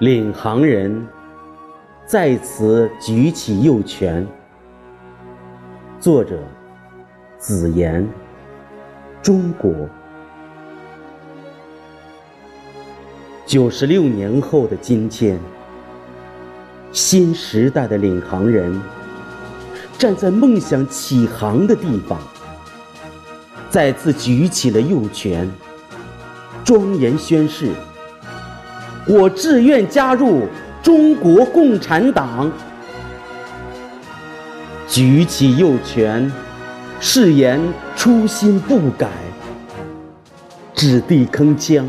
[0.00, 1.04] 领航人
[2.06, 4.24] 在此举起右拳。
[5.98, 6.38] 作者：
[7.36, 8.08] 子言，
[9.20, 9.74] 中国。
[13.44, 15.36] 九十六年后的今天，
[16.92, 18.80] 新时代的领航人
[19.98, 22.16] 站在梦想起航的地方，
[23.68, 25.50] 再次举起了右拳，
[26.64, 27.72] 庄严宣誓：
[29.08, 30.42] 我志愿加入
[30.82, 32.50] 中国共产党。
[34.86, 36.30] 举起右拳，
[37.00, 37.60] 誓言
[37.96, 39.08] 初心不改，
[40.74, 41.84] 掷地铿锵。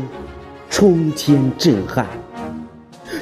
[0.72, 2.06] 冲天震撼，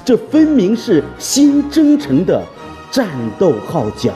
[0.04, 2.44] 这分明是新征程的
[2.90, 4.12] 战斗号角。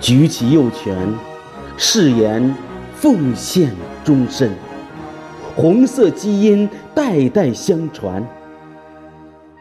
[0.00, 0.96] 举起右拳，
[1.76, 2.52] 誓言
[2.96, 3.72] 奉献
[4.04, 4.50] 终身，
[5.56, 8.22] 红色基因代代相传，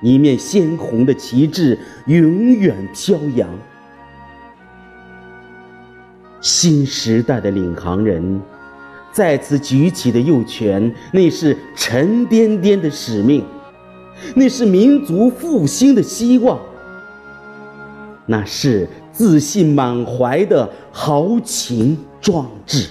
[0.02, 3.50] 一面鲜红的旗帜永远飘扬。
[6.42, 8.42] 新时代的领航人。
[9.14, 13.42] 再次举起的右拳，那是沉甸甸的使命，
[14.36, 16.60] 那是民族复兴的希望，
[18.26, 22.90] 那是自信满怀的豪情壮志。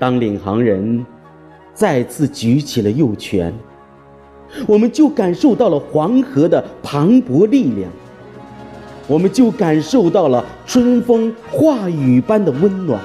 [0.00, 1.04] 当领航人
[1.74, 3.52] 再次举起了右拳，
[4.66, 7.90] 我们就感受到了黄河的磅礴力量。
[9.06, 12.98] 我们就感受到了春风化雨般的温暖。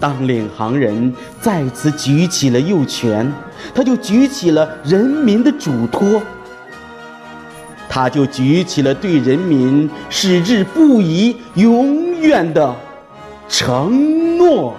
[0.00, 3.30] 当领航人再次举起了右拳，
[3.72, 6.20] 他就举起了人民的嘱托，
[7.88, 12.74] 他就举起了对人民矢志不移、永远的
[13.48, 14.76] 承诺。